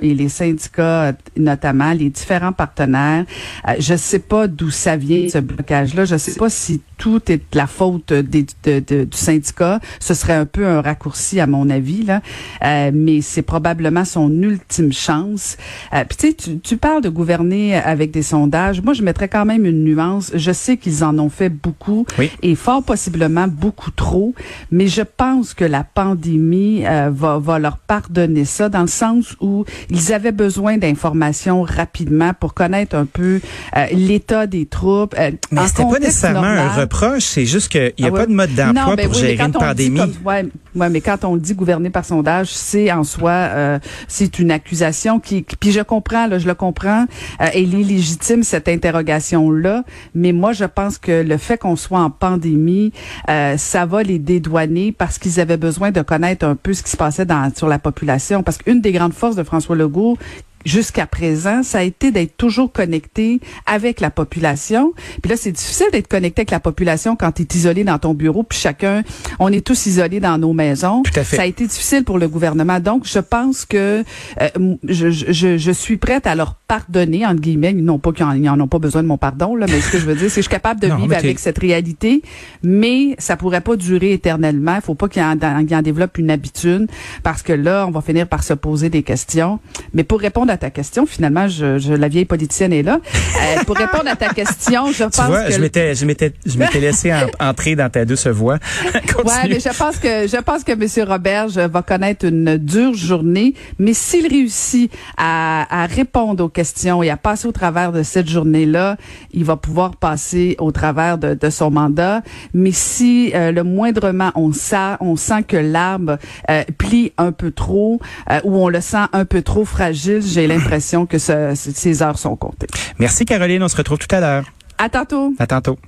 et 0.00 0.14
les 0.14 0.28
syndicats, 0.28 1.12
notamment 1.36 1.92
les 1.92 2.08
différents 2.10 2.52
partenaires. 2.52 3.24
Euh, 3.68 3.72
je 3.78 3.94
sais 3.94 4.18
pas 4.18 4.46
d'où 4.48 4.70
ça 4.70 4.96
vient, 4.96 5.28
ce 5.28 5.38
blocage-là. 5.38 6.04
Je 6.04 6.16
sais 6.16 6.34
pas 6.34 6.48
si 6.48 6.80
tout 6.96 7.20
est 7.30 7.38
de 7.38 7.42
la 7.58 7.66
faute 7.66 8.12
des- 8.12 8.46
de- 8.64 8.80
de- 8.80 9.04
du 9.04 9.16
syndicat. 9.16 9.80
Ce 10.00 10.14
serait 10.14 10.34
un 10.34 10.46
peu 10.46 10.66
un 10.66 10.80
raccourci, 10.80 11.40
à 11.40 11.46
mon 11.46 11.68
avis, 11.68 12.04
là. 12.04 12.22
Euh, 12.64 12.90
mais 12.94 13.20
c'est 13.20 13.42
probablement 13.42 14.04
son 14.04 14.30
ultime 14.30 14.92
chance. 14.92 15.56
Euh, 15.92 16.04
Puis 16.08 16.16
tu 16.16 16.26
sais, 16.28 16.34
tu- 16.34 16.58
tu 16.60 16.76
parles 16.76 17.02
de 17.02 17.08
gouverner 17.08 17.76
avec 17.76 18.10
des 18.12 18.22
sondages. 18.22 18.80
Moi, 18.80 18.94
je 18.94 19.02
mettrais 19.02 19.28
quand 19.28 19.44
même 19.44 19.66
une 19.66 19.84
nuance. 19.84 20.30
Je 20.34 20.52
sais 20.52 20.76
qu'ils 20.76 21.04
en 21.04 21.18
ont 21.18 21.28
fait 21.30 21.48
beaucoup 21.50 22.06
Oui. 22.18 22.30
et 22.42 22.54
fort 22.54 22.82
possiblement 22.82 23.46
beaucoup 23.48 23.90
trop, 23.90 24.34
mais 24.70 24.86
je 24.86 25.02
pense 25.02 25.52
que 25.54 25.64
la 25.64 25.84
pandémie 25.84 26.84
euh, 26.86 27.10
va, 27.12 27.38
va 27.38 27.58
leur 27.58 27.78
pardonner 27.78 28.44
ça 28.44 28.68
dans 28.68 28.82
le 28.82 28.86
sens 28.86 29.33
où 29.40 29.64
ils 29.90 30.12
avaient 30.12 30.32
besoin 30.32 30.76
d'informations 30.78 31.62
rapidement 31.62 32.32
pour 32.38 32.54
connaître 32.54 32.96
un 32.96 33.06
peu 33.06 33.40
euh, 33.76 33.86
l'état 33.92 34.46
des 34.46 34.66
troupes. 34.66 35.14
euh, 35.18 35.30
Mais 35.50 35.66
c'était 35.66 35.82
pas 35.84 35.98
nécessairement 35.98 36.42
un 36.42 36.68
reproche, 36.68 37.24
c'est 37.24 37.46
juste 37.46 37.68
qu'il 37.68 37.92
n'y 37.98 38.06
a 38.06 38.08
Ah 38.08 38.16
pas 38.16 38.26
de 38.26 38.32
mode 38.32 38.54
d'emploi 38.54 38.96
ben 38.96 39.06
pour 39.06 39.14
oui, 39.16 39.20
gérer 39.28 39.44
une 39.44 39.52
pandémie. 39.52 39.98
comme- 39.98 40.12
ouais, 40.24 40.46
ouais, 40.76 40.88
mais 40.90 41.00
quand 41.00 41.24
on 41.24 41.36
dit 41.36 41.54
gouverner 41.54 41.90
par 41.90 42.04
sondage, 42.04 42.48
c'est 42.48 42.90
en 42.92 43.04
soi, 43.04 43.30
euh, 43.32 43.78
c'est 44.08 44.38
une 44.38 44.50
accusation 44.50 45.20
qui, 45.20 45.44
qui- 45.44 45.56
puis 45.56 45.72
je 45.72 45.80
comprends, 45.80 46.26
là, 46.26 46.38
je 46.38 46.46
le 46.46 46.54
comprends, 46.54 47.02
euh, 47.40 47.46
elle 47.54 47.74
est 47.74 47.82
légitime 47.84 48.42
cette 48.42 48.68
interrogation 48.68 49.50
là, 49.50 49.84
mais 50.14 50.32
moi 50.32 50.52
je 50.52 50.64
pense 50.64 50.98
que 50.98 51.22
le 51.22 51.36
fait 51.36 51.58
qu'on 51.58 51.76
soit 51.76 52.00
en 52.00 52.10
pandémie, 52.10 52.92
euh, 53.28 53.56
ça 53.56 53.86
va 53.86 54.02
les 54.02 54.18
dédouaner 54.18 54.92
parce 54.92 55.18
qu'ils 55.18 55.40
avaient 55.40 55.56
besoin 55.56 55.90
de 55.90 56.02
connaître 56.02 56.44
un 56.46 56.54
peu 56.56 56.72
ce 56.74 56.82
qui 56.82 56.90
se 56.90 56.96
passait 56.96 57.24
dans 57.26 57.50
sur 57.54 57.68
la 57.68 57.78
population, 57.78 58.42
parce 58.42 58.58
qu'une 58.58 58.80
des 58.80 58.92
grandes 58.92 59.12
forces 59.24 59.36
de 59.36 59.42
François 59.42 59.74
Legault 59.74 60.18
jusqu'à 60.64 61.06
présent, 61.06 61.62
ça 61.62 61.78
a 61.78 61.82
été 61.82 62.10
d'être 62.10 62.36
toujours 62.36 62.72
connecté 62.72 63.40
avec 63.66 64.00
la 64.00 64.10
population. 64.10 64.92
Puis 65.22 65.30
là, 65.30 65.36
c'est 65.36 65.52
difficile 65.52 65.86
d'être 65.92 66.08
connecté 66.08 66.40
avec 66.40 66.50
la 66.50 66.60
population 66.60 67.16
quand 67.16 67.32
tu 67.32 67.42
es 67.42 67.46
isolé 67.54 67.84
dans 67.84 67.98
ton 67.98 68.14
bureau, 68.14 68.42
puis 68.42 68.58
chacun, 68.58 69.02
on 69.38 69.52
est 69.52 69.64
tous 69.64 69.86
isolés 69.86 70.20
dans 70.20 70.38
nos 70.38 70.52
maisons. 70.52 71.02
Tout 71.02 71.18
à 71.18 71.24
fait. 71.24 71.36
Ça 71.36 71.42
a 71.42 71.46
été 71.46 71.66
difficile 71.66 72.04
pour 72.04 72.18
le 72.18 72.28
gouvernement. 72.28 72.80
Donc, 72.80 73.06
je 73.06 73.18
pense 73.18 73.64
que 73.64 74.04
euh, 74.40 74.48
je, 74.88 75.10
je, 75.10 75.58
je 75.58 75.70
suis 75.72 75.96
prête 75.96 76.26
à 76.26 76.34
leur 76.34 76.54
pardonner, 76.54 77.26
entre 77.26 77.40
guillemets. 77.40 77.70
Ils 77.70 77.84
n'ont 77.84 77.98
pas 77.98 78.12
qu'ils 78.12 78.24
en, 78.24 78.60
ont 78.60 78.68
pas 78.68 78.78
besoin 78.78 79.02
de 79.02 79.08
mon 79.08 79.18
pardon, 79.18 79.56
là, 79.56 79.66
mais 79.68 79.80
ce 79.80 79.90
que 79.90 79.98
je 79.98 80.06
veux 80.06 80.14
dire, 80.14 80.30
c'est 80.30 80.40
que 80.40 80.44
je 80.44 80.48
suis 80.48 80.50
capable 80.50 80.80
de 80.80 80.88
Non, 80.88 80.96
vivre 80.96 81.14
avec 81.14 81.38
cette 81.38 81.58
réalité, 81.58 82.22
mais 82.62 83.14
ça 83.18 83.36
pourrait 83.36 83.60
pas 83.60 83.76
durer 83.76 84.12
éternellement. 84.12 84.76
Il 84.76 84.82
faut 84.82 84.94
pas 84.94 85.08
qu'ils 85.08 85.22
en, 85.22 85.38
en 85.40 85.82
développent 85.82 86.18
une 86.18 86.30
habitude, 86.30 86.88
parce 87.22 87.42
que 87.42 87.52
là, 87.52 87.86
on 87.86 87.90
va 87.90 88.00
finir 88.00 88.26
par 88.26 88.42
se 88.42 88.54
poser 88.54 88.90
des 88.90 89.02
questions. 89.02 89.58
Mais 89.92 90.04
pour 90.04 90.20
répondre 90.20 90.50
à 90.52 90.53
ta 90.56 90.70
question, 90.70 91.06
finalement, 91.06 91.48
je, 91.48 91.78
je 91.78 91.92
la 91.94 92.08
vieille 92.08 92.24
politicienne 92.24 92.72
est 92.72 92.82
là. 92.82 93.00
Euh, 93.04 93.64
pour 93.64 93.76
répondre 93.76 94.08
à 94.08 94.16
ta 94.16 94.28
question, 94.30 94.92
je 94.92 95.04
pense 95.04 95.16
Tu 95.16 95.22
vois, 95.26 95.44
que 95.44 95.52
je 95.52 95.60
m'étais, 95.60 95.94
je 95.94 96.04
m'étais, 96.06 96.32
je 96.46 96.58
m'étais 96.58 96.80
laissé 96.80 97.12
en- 97.12 97.26
entrer 97.48 97.76
dans 97.76 97.88
ta 97.90 98.04
douce 98.04 98.26
voix. 98.26 98.58
Ouais, 99.24 99.48
mais 99.48 99.60
je 99.60 99.76
pense 99.78 99.96
que 99.98 100.26
je 100.26 100.40
pense 100.42 100.64
que 100.64 100.72
M. 100.72 101.08
Roberge 101.08 101.56
va 101.56 101.82
connaître 101.82 102.26
une 102.26 102.56
dure 102.58 102.94
journée, 102.94 103.54
mais 103.78 103.94
s'il 103.94 104.26
réussit 104.26 104.90
à, 105.16 105.82
à 105.84 105.86
répondre 105.86 106.44
aux 106.44 106.48
questions 106.48 107.02
et 107.02 107.10
à 107.10 107.16
passer 107.16 107.46
au 107.48 107.52
travers 107.52 107.92
de 107.92 108.02
cette 108.02 108.28
journée-là, 108.28 108.96
il 109.32 109.44
va 109.44 109.56
pouvoir 109.56 109.96
passer 109.96 110.56
au 110.58 110.72
travers 110.72 111.16
de, 111.18 111.34
de 111.34 111.50
son 111.50 111.70
mandat. 111.70 112.22
Mais 112.52 112.72
si 112.72 113.32
euh, 113.34 113.52
le 113.52 113.62
moindrement 113.62 114.30
on 114.34 114.52
sent, 114.52 114.96
on 115.00 115.16
sent 115.16 115.44
que 115.48 115.56
l'arbre 115.56 116.18
euh, 116.50 116.62
plie 116.76 117.12
un 117.16 117.32
peu 117.32 117.50
trop 117.50 118.00
euh, 118.30 118.40
ou 118.44 118.56
on 118.56 118.68
le 118.68 118.80
sent 118.80 119.06
un 119.12 119.24
peu 119.24 119.42
trop 119.42 119.64
fragile, 119.64 120.22
j'ai 120.44 120.48
l'impression 120.54 121.06
que 121.06 121.18
ce, 121.18 121.54
ces 121.54 122.02
heures 122.02 122.18
sont 122.18 122.36
comptées. 122.36 122.66
Merci 122.98 123.24
Caroline, 123.24 123.62
on 123.62 123.68
se 123.68 123.76
retrouve 123.76 123.98
tout 123.98 124.14
à 124.14 124.20
l'heure. 124.20 124.44
À 124.76 124.88
tantôt. 124.88 125.32
À 125.38 125.46
tantôt. 125.46 125.78